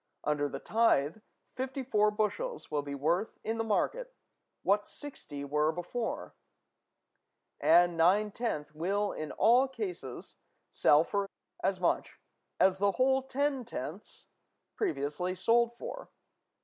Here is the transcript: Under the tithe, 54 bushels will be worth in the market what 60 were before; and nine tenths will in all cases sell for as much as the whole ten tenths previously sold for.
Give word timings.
Under 0.23 0.49
the 0.49 0.57
tithe, 0.57 1.17
54 1.53 2.09
bushels 2.09 2.71
will 2.71 2.81
be 2.81 2.95
worth 2.95 3.37
in 3.43 3.59
the 3.59 3.63
market 3.63 4.15
what 4.63 4.87
60 4.87 5.45
were 5.45 5.71
before; 5.71 6.33
and 7.59 7.97
nine 7.97 8.31
tenths 8.31 8.73
will 8.73 9.11
in 9.11 9.31
all 9.33 9.67
cases 9.67 10.37
sell 10.71 11.03
for 11.03 11.29
as 11.61 11.79
much 11.79 12.19
as 12.59 12.79
the 12.79 12.93
whole 12.93 13.21
ten 13.21 13.63
tenths 13.63 14.27
previously 14.75 15.35
sold 15.35 15.77
for. 15.77 16.09